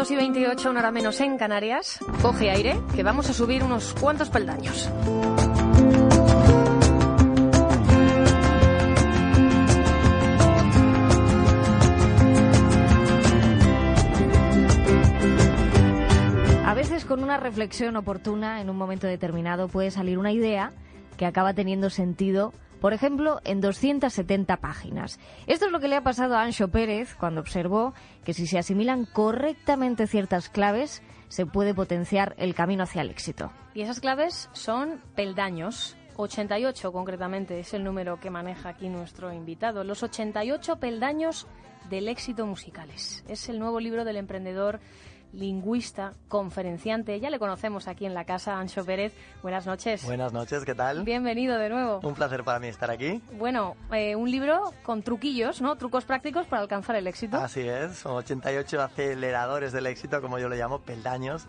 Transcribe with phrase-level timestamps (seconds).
[0.00, 1.98] 2 y 28, una hora menos en Canarias.
[2.22, 4.88] Coge aire, que vamos a subir unos cuantos peldaños.
[16.64, 20.72] A veces con una reflexión oportuna en un momento determinado puede salir una idea
[21.18, 25.18] que acaba teniendo sentido, por ejemplo, en 270 páginas.
[25.46, 28.58] Esto es lo que le ha pasado a Ancho Pérez cuando observó que si se
[28.58, 33.52] asimilan correctamente ciertas claves, se puede potenciar el camino hacia el éxito.
[33.74, 35.96] Y esas claves son peldaños.
[36.16, 39.84] 88 concretamente es el número que maneja aquí nuestro invitado.
[39.84, 41.46] Los 88 peldaños
[41.88, 43.24] del éxito musicales.
[43.28, 44.80] Es el nuevo libro del emprendedor
[45.32, 47.18] lingüista, conferenciante.
[47.20, 49.12] Ya le conocemos aquí en la casa, Ancho Pérez.
[49.42, 50.04] Buenas noches.
[50.04, 51.04] Buenas noches, ¿qué tal?
[51.04, 52.00] Bienvenido de nuevo.
[52.02, 53.20] Un placer para mí estar aquí.
[53.32, 55.76] Bueno, eh, un libro con truquillos, ¿no?
[55.76, 57.36] Trucos prácticos para alcanzar el éxito.
[57.36, 61.46] Así es, son 88 aceleradores del éxito, como yo lo llamo, peldaños.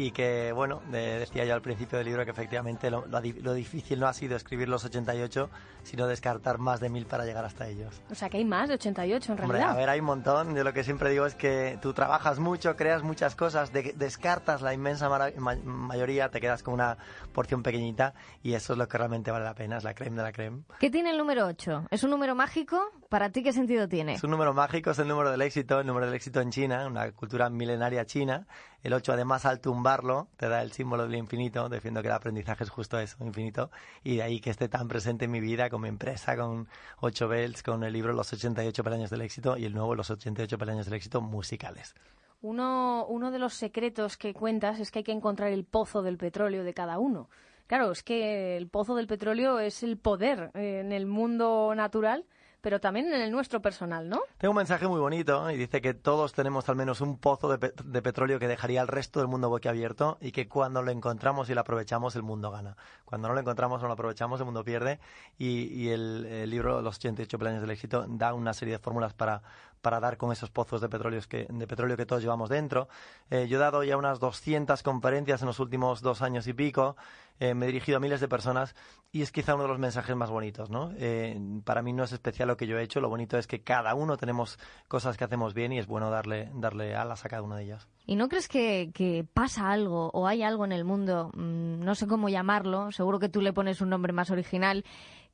[0.00, 3.52] Y que, bueno, de- decía yo al principio del libro que efectivamente lo, lo lo
[3.52, 5.50] difícil no ha sido escribir los 88,
[5.82, 8.00] sino descartar más de mil para llegar hasta ellos.
[8.08, 9.74] O sea que hay más de 88 en Hombre, realidad.
[9.74, 10.54] a ver, hay un montón.
[10.54, 14.62] Yo lo que siempre digo es que tú trabajas mucho, creas muchas cosas, de- descartas
[14.62, 16.96] la inmensa ma- mayoría, te quedas con una
[17.32, 20.22] porción pequeñita y eso es lo que realmente vale la pena, es la creme de
[20.22, 20.62] la creme.
[20.78, 21.86] ¿Qué tiene el número 8?
[21.90, 22.80] ¿Es un número mágico?
[23.08, 24.14] ¿Para ti qué sentido tiene?
[24.14, 26.86] Es un número mágico, es el número del éxito, el número del éxito en China,
[26.86, 28.46] una cultura milenaria china.
[28.82, 31.68] El 8, además, al tumbarlo, te da el símbolo del infinito.
[31.68, 33.70] Defiendo que el aprendizaje es justo eso, infinito.
[34.04, 36.68] Y de ahí que esté tan presente en mi vida, con mi empresa, con
[37.00, 40.58] 8 Bells, con el libro Los 88 peldaños del éxito y el nuevo Los 88
[40.58, 41.94] peldaños del éxito musicales.
[42.40, 46.18] Uno, uno de los secretos que cuentas es que hay que encontrar el pozo del
[46.18, 47.28] petróleo de cada uno.
[47.66, 52.24] Claro, es que el pozo del petróleo es el poder eh, en el mundo natural,
[52.60, 54.20] pero también en el nuestro personal, ¿no?
[54.38, 57.58] Tengo un mensaje muy bonito y dice que todos tenemos al menos un pozo de,
[57.58, 61.48] pe- de petróleo que dejaría al resto del mundo boquiabierto y que cuando lo encontramos
[61.50, 62.76] y lo aprovechamos el mundo gana.
[63.04, 64.98] Cuando no lo encontramos o no lo aprovechamos el mundo pierde
[65.38, 69.14] y, y el, el libro Los 88 planes del éxito da una serie de fórmulas
[69.14, 69.42] para,
[69.80, 72.88] para dar con esos pozos de petróleo que, de petróleo que todos llevamos dentro.
[73.30, 76.96] Eh, yo he dado ya unas 200 conferencias en los últimos dos años y pico.
[77.40, 78.74] Eh, me he dirigido a miles de personas
[79.12, 80.92] y es quizá uno de los mensajes más bonitos, ¿no?
[80.96, 83.62] Eh, para mí no es especial lo que yo he hecho, lo bonito es que
[83.62, 84.58] cada uno tenemos
[84.88, 87.88] cosas que hacemos bien y es bueno darle, darle alas a cada una de ellas.
[88.06, 92.06] ¿Y no crees que, pasa algo o hay algo en el mundo, mm, no sé
[92.06, 94.84] cómo llamarlo, seguro que tú le pones un nombre más original,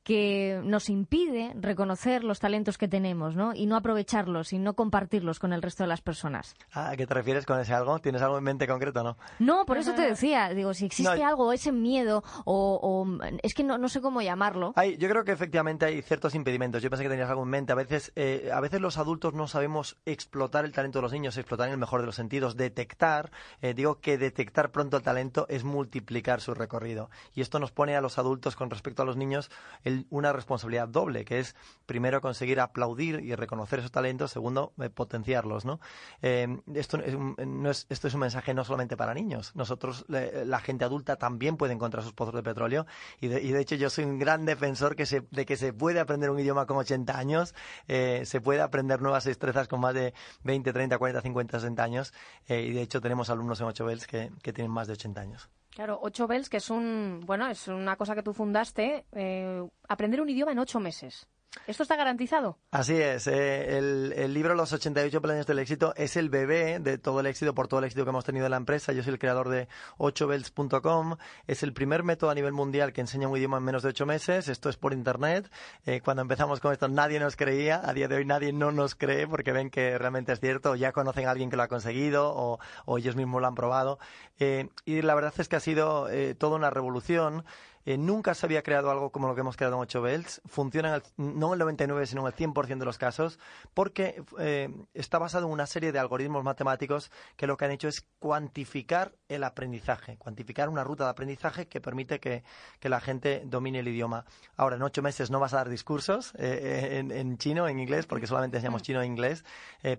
[0.05, 3.55] que nos impide reconocer los talentos que tenemos, ¿no?
[3.55, 6.55] Y no aprovecharlos y no compartirlos con el resto de las personas.
[6.71, 7.97] Ah, ¿A qué te refieres con ese algo?
[7.97, 9.17] ¿Tienes algo en mente concreto o no?
[9.39, 13.55] No, por eso te decía, digo, si existe No, algo, ese miedo, o, o- es
[13.55, 14.73] que no, no sé cómo llamarlo.
[14.75, 16.83] Hay, yo creo que efectivamente hay ciertos impedimentos.
[16.83, 17.71] Yo pensé que tenías algo en mente.
[17.71, 21.35] A veces, eh, a veces los adultos no sabemos explotar el talento de los niños,
[21.37, 23.31] explotar en el mejor de los sentidos, detectar.
[23.63, 27.09] eh, digo que detectar pronto el talento es multiplicar su recorrido.
[27.33, 29.49] Y esto nos pone a los adultos con respecto a los niños
[29.83, 34.89] el- una responsabilidad doble, que es primero conseguir aplaudir y reconocer esos talentos, segundo eh,
[34.89, 35.79] potenciarlos, ¿no?
[36.21, 39.51] Eh, esto es un, no es, esto es un mensaje no solamente para niños.
[39.55, 42.85] Nosotros, la gente adulta también puede encontrar sus pozos de petróleo
[43.19, 46.29] y de, hecho yo soy un gran defensor que se, de que se puede aprender
[46.29, 47.55] un idioma con 80 años,
[47.87, 50.13] eh, se puede aprender nuevas destrezas con más de
[50.43, 52.13] 20, 30, 40, 50, 60 años
[52.47, 55.49] y de hecho tenemos alumnos en 8 Bells que, que tienen más de 80 años.
[55.75, 60.21] Claro, ocho bells, que es un, bueno, es una cosa que tú fundaste, eh, aprender
[60.21, 61.27] un idioma en ocho meses.
[61.67, 62.57] ¿Esto está garantizado?
[62.71, 66.97] Así es, eh, el, el libro Los 88 planes del éxito es el bebé de
[66.97, 68.93] todo el éxito, por todo el éxito que hemos tenido en la empresa.
[68.93, 69.67] Yo soy el creador de
[69.97, 71.17] 8bells.com.
[71.47, 74.05] Es el primer método a nivel mundial que enseña un idioma en menos de 8
[74.05, 74.47] meses.
[74.47, 75.51] Esto es por internet.
[75.85, 77.81] Eh, cuando empezamos con esto nadie nos creía.
[77.83, 80.75] A día de hoy nadie no nos cree porque ven que realmente es cierto.
[80.75, 83.99] Ya conocen a alguien que lo ha conseguido o, o ellos mismos lo han probado.
[84.39, 87.43] Eh, y la verdad es que ha sido eh, toda una revolución.
[87.85, 90.41] Eh, nunca se había creado algo como lo que hemos creado en 8 Bells.
[90.45, 93.39] Funciona no en el 99, sino en el 100% de los casos,
[93.73, 97.87] porque eh, está basado en una serie de algoritmos matemáticos que lo que han hecho
[97.87, 102.43] es cuantificar el aprendizaje, cuantificar una ruta de aprendizaje que permite que,
[102.81, 104.25] la gente domine el idioma.
[104.55, 108.05] Ahora, en ocho meses no vas a dar discursos eh, en, en, chino, en inglés,
[108.05, 109.43] porque solamente enseñamos chino e inglés,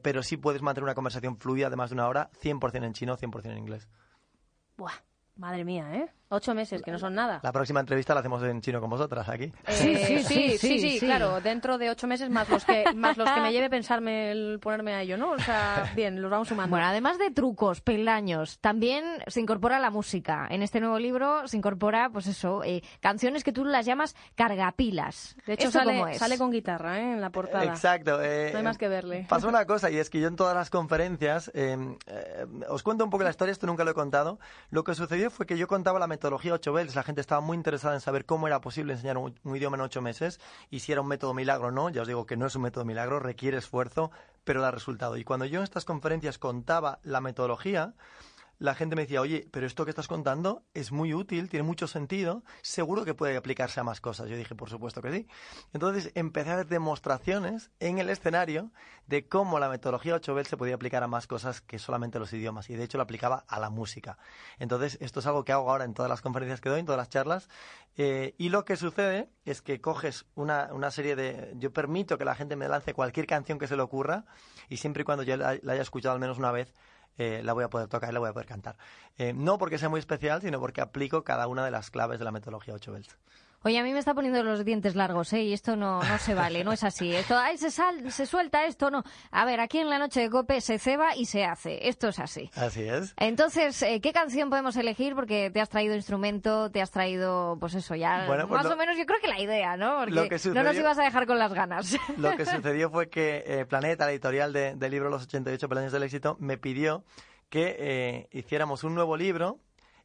[0.03, 3.17] pero sí puedes mantener una conversación fluida de más de una hora, 100% en chino,
[3.17, 3.89] 100% en inglés.
[4.77, 4.93] Buah,
[5.35, 6.09] madre mía, ¿eh?
[6.29, 7.39] Ocho meses, que no son nada.
[7.45, 9.53] La próxima entrevista la hacemos en chino con vosotras, aquí.
[9.67, 11.41] Eh, sí, sí, sí, sí, claro.
[11.41, 14.95] Dentro de ocho meses más los que más los que me lleve pensarme el ponerme
[14.95, 15.31] a ello, ¿no?
[15.31, 16.71] O sea, bien, los vamos sumando.
[16.71, 20.49] Bueno, además de trucos, peldaños, también se incorpora la música.
[20.51, 25.37] En este nuevo libro se incorpora, pues eso, eh, canciones que tú las llamas cargapilas.
[25.47, 27.13] De hecho, sale, sale con guitarra, ¿eh?
[27.13, 27.65] En la portada.
[27.65, 28.21] Exacto.
[28.21, 29.27] Eh, no hay más que verle.
[29.29, 31.53] Pasó una cosa, y es que yo en todas las conferencias,
[32.69, 34.41] os cuento un poco la historia, esto nunca lo he contado.
[34.71, 37.57] Lo que sucedió fue que yo contaba la metodología 8 Bells la gente estaba muy
[37.57, 40.41] interesada en saber cómo era posible enseñar un, idioma en ocho meses
[40.71, 41.91] y si era un método milagro o no.
[41.91, 44.11] Ya os digo que no es un método milagro, requiere esfuerzo,
[44.45, 45.19] pero da resultado.
[45.19, 47.93] Y cuando yo en estas conferencias contaba la metodología,
[48.59, 51.87] la gente me decía, oye, pero esto que estás contando es muy útil, tiene mucho
[51.87, 54.29] sentido, seguro que puede aplicarse a más cosas.
[54.29, 55.29] Yo dije, por supuesto que sí.
[55.73, 58.73] Entonces empecé a ver demostraciones en el escenario
[59.07, 62.71] de cómo la metodología 8 se podía aplicar a más cosas que solamente los idiomas.
[62.71, 64.19] Y de hecho lo aplicaba a la música.
[64.59, 66.99] Entonces esto es algo que hago ahora en todas las conferencias que doy, en todas
[66.99, 67.49] las charlas.
[67.97, 71.53] Eh, y lo que sucede es que coges una, una, serie de...
[71.57, 74.25] Yo permito que la gente me lance cualquier canción que se le ocurra
[74.69, 76.75] y siempre y cuando yo la haya escuchado al menos una vez,
[77.19, 78.77] eh, la voy a poder tocar y la voy a poder cantar.
[79.19, 82.25] Eh, no porque sea muy especial, sino porque aplico cada una de las claves de
[82.25, 83.17] la metodología 8 belts.
[83.67, 85.43] Oye, a mí me está poniendo los dientes largos, ¿eh?
[85.43, 87.13] Y esto no, no se vale, no es así.
[87.13, 89.03] Esto, ay, se, sal, se suelta esto, no.
[89.33, 91.89] A ver, aquí en la noche de cope se ceba y se hace.
[91.89, 92.49] Esto es así.
[92.55, 93.13] Así es.
[93.17, 95.17] Entonces, eh, ¿qué canción podemos elegir?
[95.17, 98.97] Porque te has traído instrumento, te has traído, pues eso, ya pues más o menos
[98.97, 99.99] yo creo que la idea, ¿no?
[99.99, 101.97] Porque no nos ibas a dejar con las ganas.
[102.19, 105.91] Lo que sucedió fue que eh, Planeta, la editorial del de libro Los 88 peldaños
[105.91, 107.05] del éxito, me pidió
[107.49, 109.59] que eh, hiciéramos un nuevo libro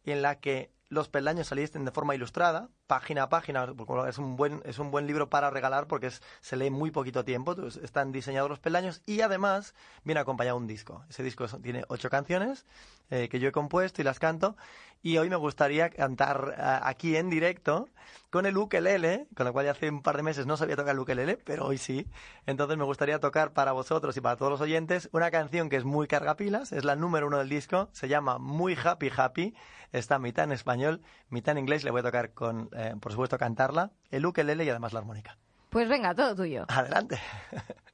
[0.03, 3.65] en la que los peldaños saliesen de forma ilustrada, página a página,
[4.09, 7.23] es un buen, es un buen libro para regalar porque es, se lee muy poquito
[7.23, 9.73] tiempo, están diseñados los peldaños y además
[10.03, 11.05] viene acompañado un disco.
[11.09, 12.65] Ese disco tiene ocho canciones
[13.09, 14.57] eh, que yo he compuesto y las canto
[15.01, 17.89] y hoy me gustaría cantar eh, aquí en directo
[18.29, 20.93] con el ukelele, con lo cual ya hace un par de meses no sabía tocar
[20.93, 22.07] el ukelele, pero hoy sí.
[22.45, 25.83] Entonces me gustaría tocar para vosotros y para todos los oyentes una canción que es
[25.83, 29.55] muy cargapilas, es la número uno del disco, se llama Muy Happy Happy,
[29.91, 33.37] está mitad en español, mitad en inglés, le voy a tocar con, eh, por supuesto,
[33.37, 35.37] cantarla, el ukelele y además la armónica.
[35.69, 36.65] Pues venga, todo tuyo.
[36.67, 37.19] Adelante.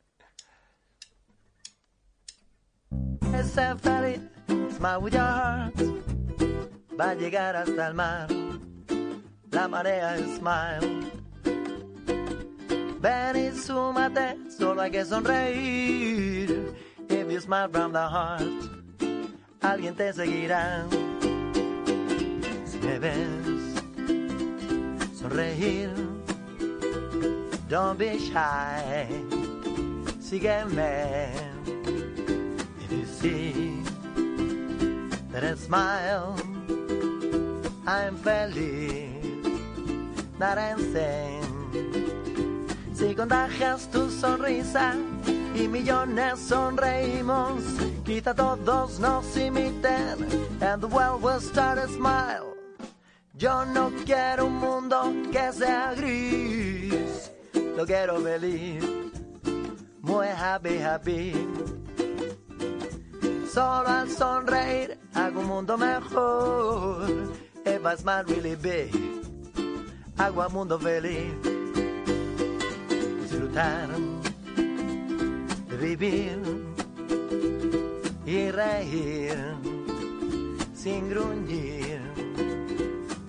[7.00, 8.28] va a llegar hasta el mar.
[9.52, 11.12] La marea es smile.
[13.00, 16.76] Ven y súmate, solo hay que sonreír.
[17.10, 18.42] If you smile from the heart,
[19.62, 20.86] alguien te seguirá.
[22.66, 23.84] Si me ves
[25.14, 25.92] sonreír,
[27.70, 29.08] don't be shy.
[30.20, 31.30] Sígueme.
[32.90, 33.84] You see
[35.32, 36.47] that smile.
[37.88, 39.14] I'm feliz,
[40.38, 41.40] dancing.
[42.94, 44.94] Si contagias tu sonrisa
[45.56, 47.64] y millones sonreímos,
[48.04, 50.18] quizá todos nos imiten
[50.60, 52.58] and the world will start a smile.
[53.38, 57.32] Yo no quiero un mundo que sea gris,
[57.78, 58.84] lo quiero feliz,
[60.02, 61.32] muy happy, happy.
[63.50, 68.92] Solo al sonreír hago un mundo mejor If I smile really big,
[70.16, 71.34] hago mundo feliz.
[73.22, 73.90] Disfrutar
[75.78, 76.40] vivir
[78.26, 79.38] y reír
[80.74, 82.00] sin gruñir.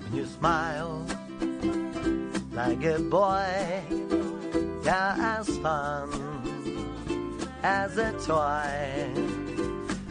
[0.02, 1.04] When you smile
[2.52, 3.82] like a boy,
[4.84, 6.10] yeah, as fun
[7.62, 9.10] as a toy.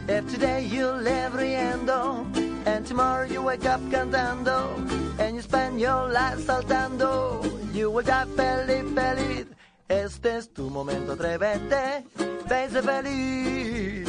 [0.06, 6.08] If today you live riendo, And tomorrow you wake up cantando, and you spend your
[6.10, 7.42] life saltando.
[7.74, 9.46] You will die feliz, feliz.
[9.88, 12.04] Este es tu momento, atrévete,
[12.46, 14.08] vence feliz.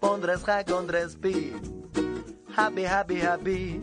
[0.00, 1.54] Pondrás high con speed.
[2.54, 3.80] Happy, happy, happy.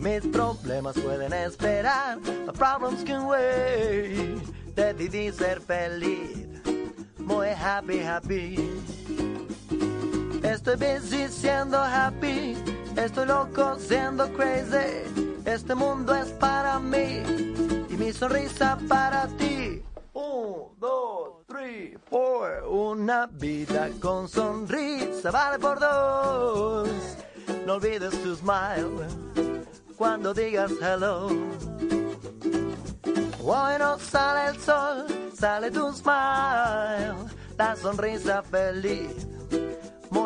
[0.00, 2.20] Mis problemas pueden esperar.
[2.46, 4.42] The problems can wait.
[4.74, 6.46] Decidí ser feliz.
[7.18, 8.56] Muy happy, happy.
[10.56, 12.56] Estoy busy siendo happy,
[12.96, 15.04] estoy loco siendo crazy.
[15.44, 17.22] Este mundo es para mí
[17.90, 19.82] y mi sonrisa para ti.
[20.14, 22.64] Un, dos, tres, four.
[22.70, 26.88] Una vida con sonrisa vale por dos.
[27.66, 29.08] No olvides tu smile
[29.94, 31.28] cuando digas hello.
[33.44, 35.06] Hoy no sale el sol,
[35.38, 37.14] sale tu smile,
[37.58, 39.28] la sonrisa feliz,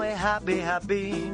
[0.00, 1.30] muy happy, happy.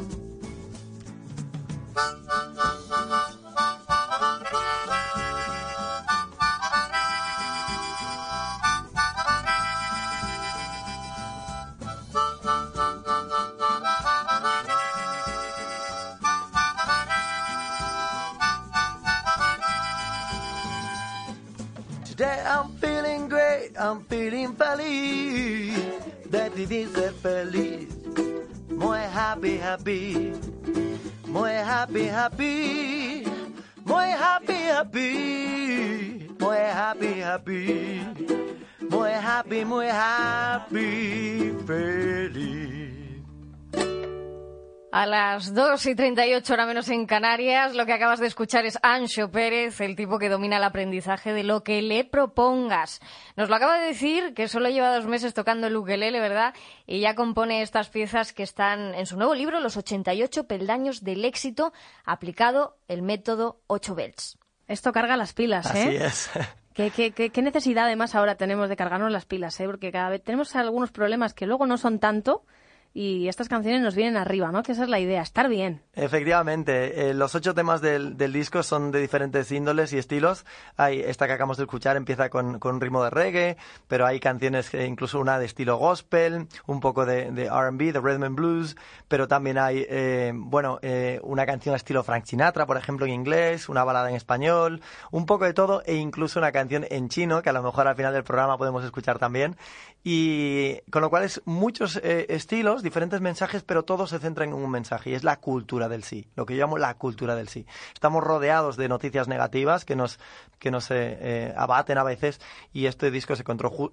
[22.04, 25.78] Today I'm feeling great, I'm feeling feliz.
[26.30, 27.95] That vivir ser feliz.
[28.86, 30.32] Muy happy, happy.
[31.26, 33.24] Muy happy, happy.
[33.84, 36.28] Muy happy, happy.
[36.38, 38.00] Muy happy, happy.
[38.88, 42.95] Muy happy, muy happy, feliz.
[44.92, 48.78] A las 2 y 38 hora menos en Canarias, lo que acabas de escuchar es
[48.82, 53.00] Ancho Pérez, el tipo que domina el aprendizaje de lo que le propongas.
[53.36, 56.54] Nos lo acaba de decir, que solo lleva dos meses tocando el ukelele, ¿verdad?
[56.86, 61.24] Y ya compone estas piezas que están en su nuevo libro, Los 88 peldaños del
[61.24, 61.72] éxito,
[62.04, 64.38] aplicado el método 8 belts.
[64.68, 65.82] Esto carga las pilas, ¿eh?
[65.82, 66.30] Así es.
[66.74, 69.58] ¿Qué, qué, qué, qué necesidad además ahora tenemos de cargarnos las pilas?
[69.60, 69.66] ¿eh?
[69.66, 72.44] Porque cada vez tenemos algunos problemas que luego no son tanto
[72.96, 74.62] y estas canciones nos vienen arriba, ¿no?
[74.62, 75.82] Que esa es la idea, estar bien.
[75.92, 80.46] Efectivamente, eh, los ocho temas del, del, disco son de diferentes índoles y estilos.
[80.78, 84.18] Hay esta que acabamos de escuchar empieza con, con un ritmo de reggae, pero hay
[84.18, 88.34] canciones, que incluso una de estilo gospel, un poco de, de R&B, de rhythm and
[88.34, 88.76] blues,
[89.08, 93.68] pero también hay, eh, bueno, eh, una canción estilo Frank Sinatra, por ejemplo, en inglés,
[93.68, 97.50] una balada en español, un poco de todo e incluso una canción en chino que
[97.50, 99.54] a lo mejor al final del programa podemos escuchar también.
[100.02, 104.54] Y con lo cual es muchos eh, estilos, diferentes mensajes, pero todos se centran en
[104.54, 107.48] un mensaje y es la cultura del sí, lo que yo llamo la cultura del
[107.48, 107.66] sí.
[107.92, 110.20] Estamos rodeados de noticias negativas que nos,
[110.60, 112.40] que nos eh, eh, abaten a veces
[112.72, 113.44] y este disco se,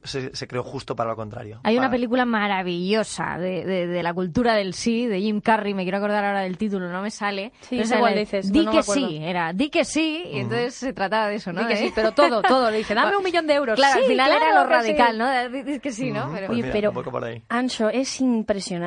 [0.04, 1.60] se, se, creó justo para lo contrario.
[1.64, 1.88] Hay para...
[1.88, 5.98] una película maravillosa de, de, de, la cultura del sí, de Jim Carrey, me quiero
[5.98, 7.52] acordar ahora del título, no me sale.
[7.62, 8.52] Sí, es igual dices.
[8.52, 11.52] Di no, que no sí, era di que sí, y entonces se trataba de eso,
[11.52, 11.62] ¿no?
[11.62, 13.76] Di que sí, pero todo, todo, le dice, dame un millón de euros.
[13.76, 15.18] Claro, sí, al final claro era lo radical, sí.
[15.18, 15.64] ¿no?
[15.64, 16.30] Di que sí, ¿no?
[16.32, 16.44] Pero...
[16.44, 16.48] Pero...
[16.48, 17.42] Pues mira, pero, un poco por ahí.
[17.50, 18.83] Ancho, es impresionante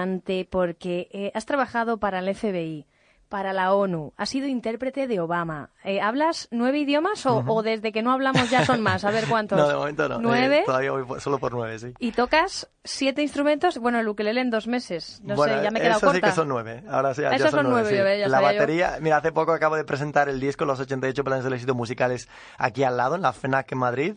[0.50, 2.87] porque eh, has trabajado para el FBI,
[3.29, 5.71] para la ONU, has sido intérprete de Obama.
[5.85, 7.57] Eh, ¿Hablas nueve idiomas o, uh -huh.
[7.57, 9.05] o, desde que no hablamos ya son más?
[9.05, 9.59] A ver cuántos.
[9.67, 10.19] No, de momento no.
[10.21, 10.59] ¿Nueve?
[10.61, 11.93] Eh, todavía voy por, solo por nueve, sí.
[11.99, 13.79] ¿Y tocas siete instrumentos?
[13.79, 15.21] Bueno, el ukelele en dos meses.
[15.25, 16.26] No bueno, sé, ya me he quedado eso corta.
[16.26, 16.85] sí que son nueve.
[16.88, 17.91] Ahora sí, ya son, son nueve.
[17.91, 18.21] nueve sí.
[18.21, 21.55] ya la batería, mira, hace poco acabo de presentar el disco Los 88 planes del
[21.55, 24.15] éxito musicales aquí al lado, en la FNAC en Madrid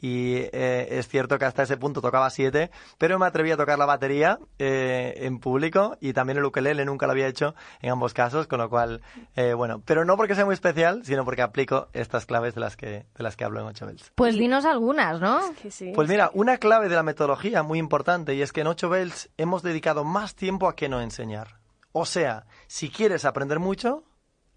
[0.00, 3.78] y eh, es cierto que hasta ese punto tocaba siete, pero me atreví a tocar
[3.78, 8.14] la batería eh, en público y también el ukelele, nunca lo había hecho en ambos
[8.14, 9.02] casos, con lo cual,
[9.36, 12.76] eh, bueno, pero no porque sea muy especial, sino porque aplico estas claves de las
[12.76, 14.12] que, de las que hablo en 8 Bells.
[14.14, 15.38] Pues dinos algunas, ¿no?
[15.50, 18.62] Es que sí, pues mira, una clave de la metodología muy importante y es que
[18.62, 21.60] en 8 Bells hemos dedicado más tiempo a que no enseñar.
[21.92, 24.04] O sea, si quieres aprender mucho,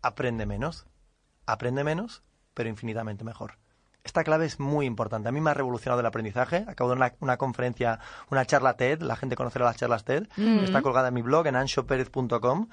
[0.01, 0.85] aprende menos.
[1.45, 2.23] Aprende menos,
[2.53, 3.57] pero infinitamente mejor.
[4.03, 5.29] Esta clave es muy importante.
[5.29, 6.65] A mí me ha revolucionado el aprendizaje.
[6.67, 9.01] Acabo de una, una conferencia, una charla TED.
[9.01, 10.27] La gente conocerá las charlas TED.
[10.35, 10.63] Mm -hmm.
[10.63, 12.67] Está colgada en mi blog, en anchoperez.com.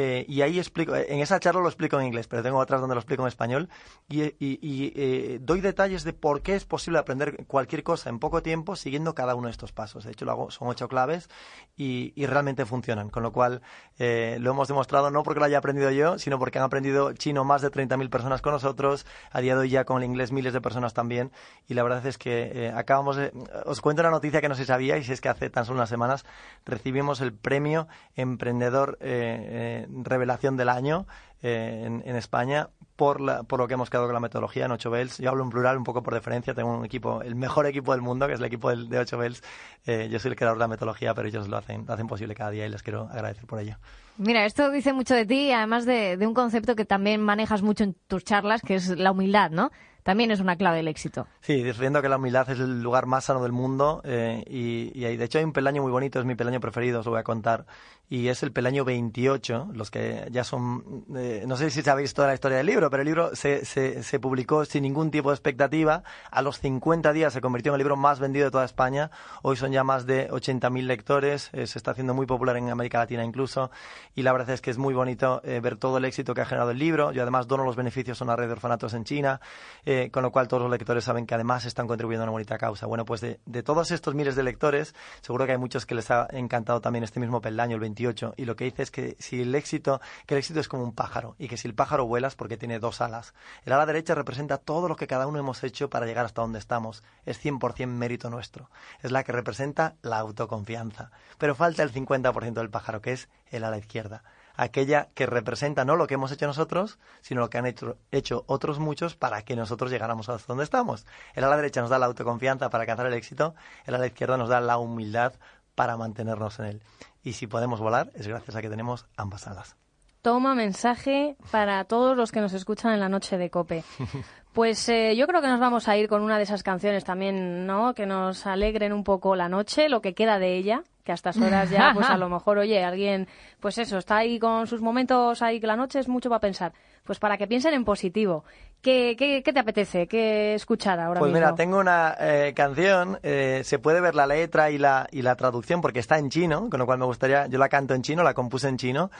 [0.00, 2.94] Eh, y ahí explico, en esa charla lo explico en inglés, pero tengo otras donde
[2.94, 3.68] lo explico en español.
[4.08, 8.40] Y, y, eh, doy detalles de por qué es posible aprender cualquier cosa en poco
[8.40, 10.04] tiempo siguiendo cada uno de estos pasos.
[10.04, 11.28] De hecho, lo hago, son ocho claves
[11.76, 13.10] y, realmente funcionan.
[13.10, 13.60] Con lo cual,
[13.98, 17.42] eh, lo hemos demostrado no porque lo haya aprendido yo, sino porque han aprendido chino
[17.42, 19.04] más de 30.000 personas con nosotros.
[19.32, 21.32] A día de hoy ya con el inglés miles de personas también.
[21.66, 23.32] Y la verdad es que eh, acabamos de...
[23.64, 25.78] Os cuento una noticia que no se sabía y si es que hace tan solo
[25.78, 26.24] unas semanas
[26.64, 31.06] recibimos el premio Emprendedor eh, Revelación del Año
[31.42, 34.72] eh, en, en, España por, la, por lo que hemos quedado con la metodología en
[34.72, 35.18] 8 Bells.
[35.18, 36.52] Yo hablo en plural un poco por deferencia.
[36.52, 39.18] Tengo un equipo, el mejor equipo del mundo, que es el equipo del, de 8
[39.18, 39.42] Bells.
[39.86, 42.34] Eh, yo soy el creador de la metodología, pero ellos lo hacen, lo hacen posible
[42.34, 43.76] cada día y les quiero agradecer por ello.
[44.16, 47.84] Mira, esto dice mucho de ti, además de, de un concepto que también manejas mucho
[47.84, 49.70] en tus charlas, que es la humildad, ¿no?
[50.08, 51.26] También es una clave del éxito.
[51.42, 55.16] Sí, diciendo que la humildad es el lugar más sano del mundo eh, y, y,
[55.18, 57.24] de hecho hay un peldaño muy bonito, es mi peldaño preferido, os lo voy a
[57.24, 57.66] contar,
[58.10, 62.28] y es el peldaño 28, los que ya son, eh, no sé si sabéis toda
[62.28, 65.34] la historia del libro, pero el libro se, se, se, publicó sin ningún tipo de
[65.34, 69.10] expectativa, a los 50 días se convirtió en el libro más vendido de toda España,
[69.42, 72.98] hoy son ya más de 80.000 lectores, eh, se está haciendo muy popular en América
[72.98, 73.70] Latina incluso,
[74.14, 76.46] y la verdad es que es muy bonito eh, ver todo el éxito que ha
[76.46, 79.40] generado el libro, yo además dono los beneficios a una red de orfanatos en China,
[79.84, 82.58] eh, con lo cual todos los lectores saben que además están contribuyendo a una bonita
[82.58, 82.86] causa.
[82.86, 86.26] Bueno, pues de, todos estos miles de lectores, seguro que hay muchos que les ha
[86.30, 89.54] encantado también este mismo peldaño, el 28, y lo que dice es que si el
[89.54, 92.34] éxito, que el éxito es como un pájaro, y que si el pájaro vuela es
[92.34, 93.34] porque tiene dos alas.
[93.64, 96.58] El ala derecha representa todo lo que cada uno hemos hecho para llegar hasta donde
[96.58, 97.02] estamos.
[97.26, 98.70] Es 100% mérito nuestro.
[99.02, 101.10] Es la que representa la autoconfianza.
[101.38, 104.22] Pero falta el 50% del pájaro, que es el ala izquierda
[104.58, 108.44] aquella que representa no lo que hemos hecho nosotros, sino lo que han hecho, hecho,
[108.46, 111.06] otros muchos para que nosotros llegáramos hasta donde estamos.
[111.34, 113.54] El ala derecha nos da la autoconfianza para alcanzar el éxito,
[113.86, 115.34] el ala izquierda nos da la humildad
[115.76, 116.82] para mantenernos en él.
[117.22, 119.76] Y si podemos volar es gracias a que tenemos ambas alas.
[120.22, 123.84] Toma mensaje para todos los que nos escuchan en la noche de Cope.
[124.58, 127.64] Pues eh, yo creo que nos vamos a ir con una de esas canciones también,
[127.64, 127.94] ¿no?
[127.94, 131.36] Que nos alegren un poco la noche, lo que queda de ella, que a estas
[131.36, 133.28] horas ya, pues a lo mejor, oye, alguien,
[133.60, 136.72] pues eso, está ahí con sus momentos ahí que la noche es mucho para pensar.
[137.04, 138.42] Pues para que piensen en positivo.
[138.82, 141.46] ¿Qué, qué, qué te apetece ¿Qué escuchar ahora pues mismo?
[141.46, 145.36] mira, tengo una eh, canción, eh, se puede ver la letra y la, y la
[145.36, 148.24] traducción porque está en chino, con lo cual me gustaría, yo la canto en chino,
[148.24, 149.10] la compuse en chino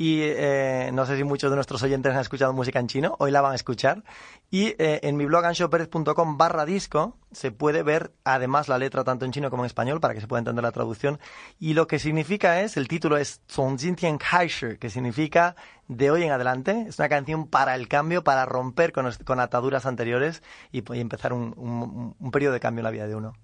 [0.00, 3.32] y eh, no sé si muchos de nuestros oyentes han escuchado música en chino, hoy
[3.32, 4.04] la van a escuchar.
[4.48, 9.24] Y eh, en mi blog anshoperez.com barra disco se puede ver además la letra tanto
[9.24, 11.18] en chino como en español para que se pueda entender la traducción.
[11.58, 15.56] Y lo que significa es, el título es Zongjintian Kaisher, que significa
[15.88, 16.86] de hoy en adelante.
[16.88, 21.32] Es una canción para el cambio, para romper con, con ataduras anteriores y, y empezar
[21.32, 23.34] un, un, un periodo de cambio en la vida de uno.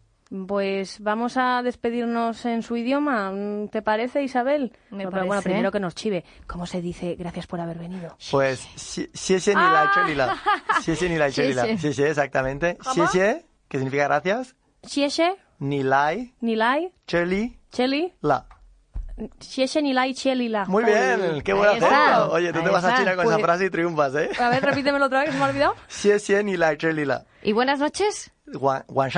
[0.49, 3.33] Pues vamos a despedirnos en su idioma,
[3.71, 4.73] ¿te parece, Isabel?
[4.91, 5.26] Me Pero parece.
[5.29, 6.25] bueno, primero que nos chive.
[6.49, 8.17] ¿Cómo se dice gracias por haber venido?
[8.33, 10.37] Pues, xie ni la chelila.
[10.85, 11.62] Xie ni la chelila.
[11.64, 11.93] Xie xie.
[11.93, 12.76] Xie exactamente.
[12.93, 14.57] Xie xie, que significa gracias.
[14.83, 18.45] Xiexie, Ni lai, Nilai, cheli, Cheli, la.
[19.41, 20.64] Xiexie, Nilai, Cheli, la.
[20.67, 22.33] Muy bien, qué buen acento.
[22.33, 22.97] Oye, tú te vas a.
[22.97, 24.31] China con Pues- esa frase y triunfas, ¿eh?
[24.41, 25.75] A ver, repítemelo otra vez, que se me ha olvidado.
[25.88, 27.25] Xie xie ni la cheli la.
[27.43, 28.33] ¿Y buenas noches?
[28.53, 29.11] Wan wan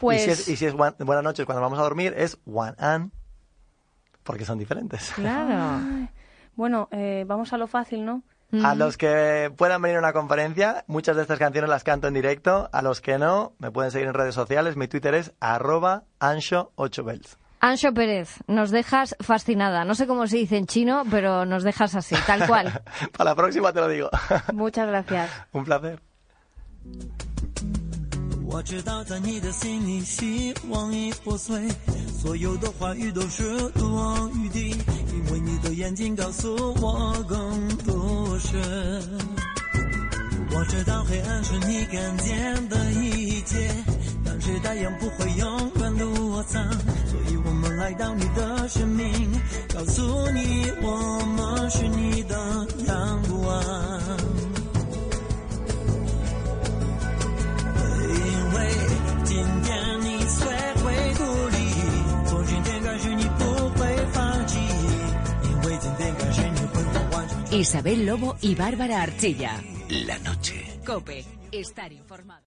[0.00, 2.38] Pues Y si es, y si es wan- buenas noches cuando vamos a dormir es
[2.46, 3.12] wan an.
[4.24, 5.12] Porque son diferentes.
[5.14, 5.80] Claro.
[6.56, 8.24] Bueno, eh, vamos a lo fácil, ¿no?
[8.64, 12.14] A los que puedan venir a una conferencia, muchas de estas canciones las canto en
[12.14, 12.68] directo.
[12.72, 14.74] A los que no, me pueden seguir en redes sociales.
[14.76, 17.36] Mi Twitter es arroba ansho8bells.
[17.60, 19.84] Ancho Pérez, nos dejas fascinada.
[19.84, 22.82] No sé cómo se dice en chino, pero nos dejas así, tal cual.
[23.16, 24.10] Para la próxima te lo digo.
[24.52, 25.30] Muchas gracias.
[25.52, 26.00] Un placer.
[28.50, 31.68] 我知道在你的心里，希望已破碎，
[32.20, 38.56] 所有的话语都是多望雨滴，因为你的眼睛告诉我更多事。
[40.50, 43.70] 我知道黑暗是你看见的一切，
[44.24, 46.72] 但是太阳不会永远躲藏，
[47.06, 49.30] 所以我们来到你的生命，
[49.74, 54.57] 告诉你我们是你的阳光。
[67.58, 69.60] Isabel Lobo y Bárbara Archilla.
[69.88, 70.78] La noche.
[70.86, 71.24] Cope.
[71.50, 72.28] Estar informado.